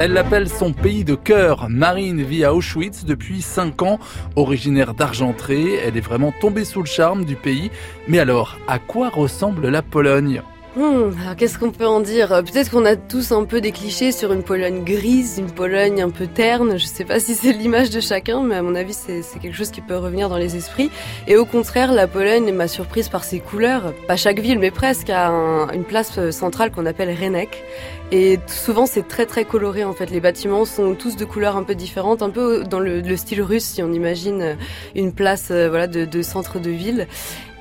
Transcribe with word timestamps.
Elle 0.00 0.12
l'appelle 0.12 0.48
son 0.48 0.72
pays 0.72 1.04
de 1.04 1.16
cœur. 1.16 1.68
Marine 1.68 2.22
vit 2.22 2.44
à 2.44 2.54
Auschwitz 2.54 3.04
depuis 3.04 3.42
5 3.42 3.82
ans. 3.82 3.98
Originaire 4.36 4.94
d'Argentré, 4.94 5.74
elle 5.74 5.96
est 5.96 6.00
vraiment 6.00 6.32
tombée 6.40 6.64
sous 6.64 6.80
le 6.80 6.86
charme 6.86 7.24
du 7.24 7.34
pays. 7.34 7.72
Mais 8.06 8.20
alors, 8.20 8.58
à 8.68 8.78
quoi 8.78 9.08
ressemble 9.08 9.68
la 9.68 9.82
Pologne? 9.82 10.42
Hmm, 10.78 11.10
qu'est-ce 11.36 11.58
qu'on 11.58 11.72
peut 11.72 11.88
en 11.88 11.98
dire? 11.98 12.28
Peut-être 12.28 12.70
qu'on 12.70 12.84
a 12.84 12.94
tous 12.94 13.32
un 13.32 13.42
peu 13.42 13.60
des 13.60 13.72
clichés 13.72 14.12
sur 14.12 14.32
une 14.32 14.44
Pologne 14.44 14.84
grise, 14.84 15.36
une 15.36 15.50
Pologne 15.50 16.00
un 16.00 16.10
peu 16.10 16.28
terne. 16.28 16.78
Je 16.78 16.86
sais 16.86 17.04
pas 17.04 17.18
si 17.18 17.34
c'est 17.34 17.50
l'image 17.52 17.90
de 17.90 17.98
chacun, 17.98 18.44
mais 18.44 18.54
à 18.54 18.62
mon 18.62 18.76
avis, 18.76 18.92
c'est 18.92 19.24
quelque 19.42 19.56
chose 19.56 19.72
qui 19.72 19.80
peut 19.80 19.96
revenir 19.96 20.28
dans 20.28 20.36
les 20.36 20.54
esprits. 20.54 20.92
Et 21.26 21.36
au 21.36 21.44
contraire, 21.44 21.90
la 21.90 22.06
Pologne 22.06 22.52
m'a 22.52 22.68
surprise 22.68 23.08
par 23.08 23.24
ses 23.24 23.40
couleurs. 23.40 23.92
Pas 24.06 24.14
chaque 24.14 24.38
ville, 24.38 24.60
mais 24.60 24.70
presque, 24.70 25.10
a 25.10 25.32
une 25.74 25.82
place 25.82 26.30
centrale 26.30 26.70
qu'on 26.70 26.86
appelle 26.86 27.10
Renek. 27.10 27.64
Et 28.12 28.38
souvent, 28.46 28.86
c'est 28.86 29.08
très 29.08 29.26
très 29.26 29.44
coloré 29.44 29.82
en 29.82 29.94
fait. 29.94 30.10
Les 30.10 30.20
bâtiments 30.20 30.64
sont 30.64 30.94
tous 30.94 31.16
de 31.16 31.24
couleurs 31.24 31.56
un 31.56 31.64
peu 31.64 31.74
différentes, 31.74 32.22
un 32.22 32.30
peu 32.30 32.62
dans 32.62 32.78
le, 32.78 33.16
style 33.16 33.42
russe, 33.42 33.64
si 33.64 33.82
on 33.82 33.92
imagine 33.92 34.56
une 34.94 35.12
place 35.12 35.48
euh, 35.50 35.68
voilà 35.68 35.88
de, 35.88 36.22
centre 36.22 36.60
de 36.60 36.70
ville. 36.70 37.08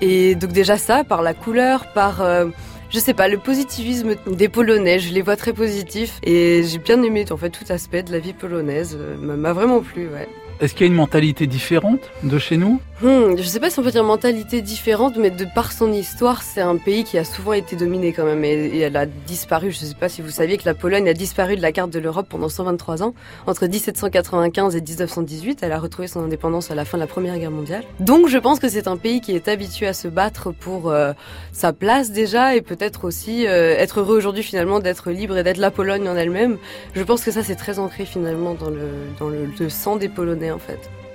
Et 0.02 0.36
donc 0.36 0.52
déjà 0.52 0.78
ça, 0.78 1.04
par 1.04 1.24
la 1.24 1.34
couleur, 1.34 1.92
par 1.94 2.22
euh, 2.22 2.46
je 2.90 3.00
sais 3.00 3.14
pas, 3.14 3.28
le 3.28 3.38
positivisme 3.38 4.16
des 4.28 4.50
Polonais, 4.50 5.00
je 5.00 5.14
les 5.14 5.22
vois 5.22 5.36
très 5.36 5.54
positifs 5.54 6.20
et 6.24 6.64
j'ai 6.64 6.78
bien 6.78 7.02
aimé 7.04 7.26
en 7.32 7.38
fait 7.38 7.50
tout 7.50 7.66
aspect 7.70 8.04
de 8.04 8.12
la 8.12 8.20
vie 8.20 8.34
polonaise, 8.34 8.98
euh, 9.00 9.18
m'a 9.18 9.54
vraiment 9.54 9.82
plu, 9.82 10.08
ouais. 10.08 10.28
Est-ce 10.60 10.74
qu'il 10.74 10.88
y 10.88 10.90
a 10.90 10.92
une 10.92 10.98
mentalité 10.98 11.46
différente 11.46 12.00
de 12.24 12.40
chez 12.40 12.58
nous? 12.58 12.82
Hmm, 13.00 13.38
Je 13.38 13.44
sais 13.44 13.60
pas 13.60 13.70
si 13.70 13.78
on 13.78 13.84
peut 13.84 13.92
dire 13.92 14.04
mentalité 14.04 14.64
différente, 14.64 15.18
mais 15.18 15.30
de 15.30 15.46
par 15.46 15.72
son 15.72 15.94
histoire, 15.94 16.42
c'est 16.42 16.62
un 16.62 16.78
pays 16.78 17.04
qui 17.04 17.20
a 17.20 17.24
souvent 17.24 17.54
été 17.54 17.76
dominé 17.76 18.12
quand 18.12 18.26
même. 18.26 18.44
Et, 18.44 18.80
elle 18.80 18.98
a 18.98 19.06
disparu. 19.06 19.70
Je 19.70 19.78
sais 19.78 19.94
pas 19.94 20.10
si 20.10 20.24
vous 20.24 20.32
saviez 20.32 20.58
que 20.58 20.66
la 20.66 20.74
Pologne 20.74 21.08
a 21.08 21.14
disparu 21.14 21.58
de 21.58 21.62
la 21.62 21.72
carte 21.72 21.92
de 21.92 22.00
l'Europe 22.00 22.26
pendant 22.28 22.50
123 22.50 23.04
ans. 23.04 23.14
Entre 23.46 23.68
1795 23.68 24.76
et 24.76 24.82
1918, 24.82 25.60
elle 25.62 25.74
a 25.74 25.80
retrouvé 25.80 26.08
son 26.08 26.22
indépendance 26.24 26.72
à 26.72 26.76
la 26.76 26.86
fin 26.86 26.98
de 26.98 27.04
la 27.04 27.08
Première 27.08 27.38
Guerre 27.38 27.52
mondiale. 27.52 27.84
Donc 28.00 28.28
je 28.28 28.40
pense 28.40 28.60
que 28.60 28.68
c'est 28.68 28.88
un 28.88 28.98
pays 28.98 29.22
qui 29.22 29.36
est 29.36 29.48
habitué 29.48 29.86
à 29.86 29.94
se 29.94 30.08
battre 30.08 30.52
pour 30.52 30.90
euh, 30.90 31.14
sa 31.52 31.72
place 31.72 32.12
déjà 32.12 32.56
et 32.56 32.62
peut-être 32.62 33.06
aussi 33.06 33.46
euh, 33.46 33.76
être 33.78 34.00
heureux 34.00 34.18
aujourd'hui 34.18 34.42
finalement 34.42 34.80
d'être 34.80 35.12
libre 35.12 35.38
et 35.38 35.44
d'être 35.44 35.58
la 35.58 35.70
Pologne 35.70 36.10
en 36.10 36.16
elle-même. 36.16 36.58
Je 36.96 37.04
pense 37.04 37.24
que 37.24 37.30
ça 37.30 37.44
c'est 37.44 37.56
très 37.56 37.78
ancré 37.78 38.06
finalement 38.06 38.56
dans 38.56 38.72
le, 38.72 38.90
dans 39.20 39.30
le 39.30 39.70
sang 39.70 39.98
des 39.98 40.10
Polonais 40.10 40.47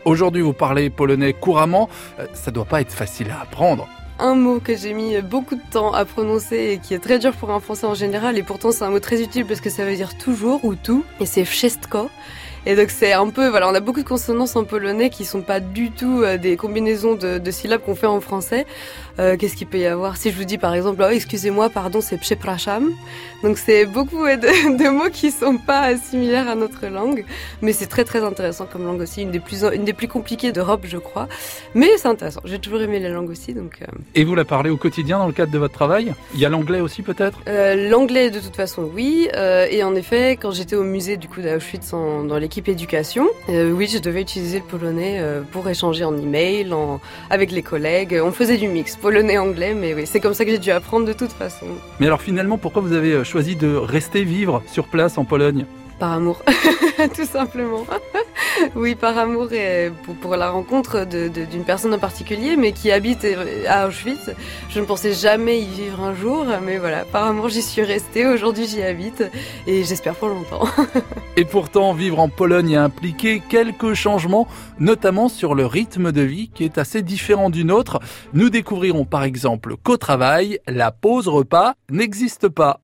Aujourd'hui, 0.05 0.43
vous 0.43 0.53
parlez 0.53 0.91
polonais 0.91 1.33
couramment. 1.33 1.89
Euh, 2.19 2.27
ça 2.35 2.51
doit 2.51 2.65
pas 2.65 2.81
être 2.81 2.93
facile 2.93 3.31
à 3.31 3.43
apprendre 3.43 3.89
un 4.23 4.37
mot 4.37 4.61
que 4.61 4.77
j'ai 4.77 4.95
mis 4.95 5.21
beaucoup 5.21 5.57
de 5.57 5.63
temps 5.73 5.93
à 5.93 6.05
prononcer 6.05 6.57
et 6.73 6.79
qui 6.79 6.95
est 6.95 7.01
très 7.01 7.19
dur 7.19 7.33
pour 7.33 7.51
un 7.51 7.59
français 7.59 7.87
en 7.87 7.95
général 7.95 8.39
et 8.39 8.45
pourtant 8.45 8.71
c'est 8.71 8.85
un 8.85 8.91
mot 8.91 9.01
très 9.01 9.21
utile 9.21 9.45
parce 9.45 9.61
que 9.61 9.69
ça 9.69 9.85
veut 9.85 9.97
dire 9.97 10.17
toujours 10.17 10.65
ou 10.65 10.77
tout 10.77 11.05
et 11.19 11.27
c'est 11.27 11.45
wszystko 11.45 12.09
et 12.65 12.77
donc 12.77 12.91
c'est 12.91 13.13
un 13.13 13.29
peu, 13.29 13.49
voilà, 13.49 13.69
on 13.69 13.75
a 13.75 13.81
beaucoup 13.81 14.03
de 14.03 14.09
consonances 14.09 14.55
en 14.55 14.63
polonais 14.63 15.11
qui 15.11 15.25
sont 15.25 15.43
pas 15.43 15.59
du 15.59 15.91
tout 15.91 16.23
euh, 16.23 16.39
des 16.39 16.57
combinaisons 16.57 17.15
de, 17.17 17.51
syllabes 17.51 17.81
qu'on 17.81 17.97
fait 17.97 18.07
en 18.07 18.21
français. 18.21 18.67
Euh, 19.19 19.37
Qu'est-ce 19.37 19.57
qu'il 19.57 19.67
peut 19.67 19.79
y 19.81 19.87
avoir? 19.87 20.17
Si 20.17 20.31
je 20.31 20.37
vous 20.37 20.45
dis 20.45 20.59
par 20.59 20.73
exemple, 20.73 21.05
oh, 21.05 21.11
excusez-moi, 21.11 21.71
pardon, 21.71 22.01
c'est 22.01 22.19
przepraszam. 22.19 22.93
Donc 23.43 23.59
c'est 23.59 23.85
beaucoup 23.85 24.27
de, 24.27 24.77
de, 24.79 24.89
mots 24.91 25.11
qui 25.13 25.33
sont 25.33 25.59
pas 25.59 25.97
similaires 25.97 26.49
à 26.49 26.55
notre 26.55 26.87
langue, 26.87 27.25
mais 27.63 27.73
c'est 27.73 27.89
très 27.89 28.05
très 28.05 28.23
intéressant 28.23 28.67
comme 28.67 28.85
langue 28.85 29.01
aussi, 29.01 29.23
une 29.23 29.33
des 29.33 29.41
plus 29.41 29.65
une 29.65 29.85
des 29.85 29.93
plus 29.93 30.09
compliquées 30.09 30.53
d'Europe, 30.53 30.83
je 30.85 30.99
crois. 30.99 31.29
Mais 31.75 31.89
c'est 31.97 32.09
intéressant. 32.09 32.43
J'ai 32.45 32.61
toujours 32.61 32.81
aimé 32.81 33.01
la 33.01 33.09
langue 33.09 33.31
aussi, 33.31 33.55
donc. 33.55 33.81
Et 34.15 34.25
vous 34.25 34.35
la 34.35 34.45
parlez 34.45 34.69
au 34.69 34.77
quotidien 34.77 35.19
dans 35.19 35.27
le 35.27 35.33
cadre 35.33 35.51
de 35.51 35.59
votre 35.59 35.73
travail? 35.73 36.13
Il 36.35 36.41
y 36.41 36.45
a 36.45 36.51
l'anglais 36.51 36.81
aussi 36.81 37.01
peut-être? 37.01 37.39
Euh, 37.49 37.89
L'anglais 37.89 38.31
de 38.31 38.41
toute 38.41 38.55
façon, 38.55 38.89
oui. 38.95 39.29
Euh, 39.35 39.67
et 39.71 39.83
en 39.83 39.95
effet, 39.95 40.33
quand 40.33 40.51
j'étais 40.51 40.77
au 40.77 40.83
musée 40.83 41.17
du 41.17 41.29
coup 41.29 41.41
d'Auschwitz 41.41 41.93
dans 41.93 42.37
l'équipe 42.39 42.69
éducation. 42.69 43.27
Euh, 43.49 43.71
oui, 43.71 43.89
je 43.89 43.99
devais 43.99 44.21
utiliser 44.21 44.59
le 44.59 44.65
polonais 44.65 45.23
pour 45.51 45.69
échanger 45.69 46.05
en 46.05 46.17
email, 46.17 46.73
en... 46.75 47.01
avec 47.31 47.51
les 47.53 47.63
collègues. 47.63 48.21
On 48.23 48.33
faisait 48.33 48.59
du 48.59 48.69
mix, 48.69 48.97
polonais-anglais, 48.97 49.75
mais 49.75 49.95
oui, 49.95 50.03
c'est 50.07 50.21
comme 50.21 50.35
ça 50.35 50.45
que 50.45 50.51
j'ai 50.51 50.59
dû 50.59 50.71
apprendre 50.71 51.07
de 51.07 51.13
toute 51.15 51.33
façon. 51.33 51.67
Mais 51.99 52.07
alors 52.07 52.21
finalement, 52.21 52.59
pourquoi 52.59 52.83
vous 52.83 52.93
avez 52.93 53.25
choisi 53.25 53.57
de 53.57 53.75
rester 53.75 54.25
vivre 54.25 54.63
sur 54.67 54.89
place 54.89 55.17
en 55.17 55.25
Pologne? 55.25 55.65
Par 55.99 56.13
amour, 56.13 56.43
tout 57.17 57.25
simplement. 57.25 57.87
oui, 58.75 58.95
par 58.95 59.19
amour 59.19 59.53
et 59.53 59.91
pour, 60.21 60.37
la 60.37 60.51
rencontre 60.51 61.05
d'une 61.05 61.65
personne 61.65 61.95
en 61.95 61.99
particulier, 61.99 62.57
mais 62.57 62.73
qui 62.73 62.91
habite 62.91 63.27
à 63.69 63.87
Auschwitz. 63.87 64.31
Je 64.69 64.81
ne 64.81 64.85
pensais 64.85 65.13
jamais 65.13 65.61
y 65.61 65.67
vivre 65.67 66.01
un 66.01 66.15
jour, 66.15 66.47
mais 66.65 66.79
voilà, 66.79 67.05
par 67.05 67.27
amour 67.27 67.49
j'y 67.49 67.63
suis 67.63 67.83
restée. 67.83 68.27
Aujourd'hui 68.27 68.67
j'y 68.67 68.83
habite 68.83 69.25
et 69.67 69.85
j'espère 69.85 70.15
pour 70.15 70.29
longtemps. 70.29 70.65
et 71.37 71.45
pourtant, 71.45 71.93
vivre 71.93 72.21
en 72.21 72.29
Pologne 72.29 72.77
a 72.77 72.85
impliqué 72.85 73.43
quelques 73.49 73.95
changements, 73.95 74.49
notamment 74.79 75.29
sur 75.29 75.55
le 75.55 75.67
rythme 75.67 76.13
de 76.13 76.23
vie 76.23 76.49
qui 76.49 76.65
est 76.65 76.79
assez 76.79 77.03
différent 77.03 77.51
du 77.51 77.65
nôtre. 77.65 78.01
Nous 78.33 78.51
découvrirons 78.51 79.05
par 79.05 79.25
exemple 79.25 79.77
qu'au 79.83 79.97
travail, 79.97 80.59
la 80.67 80.91
pause 80.91 81.29
repas 81.29 81.75
n'existe 81.91 82.49
pas. 82.49 82.81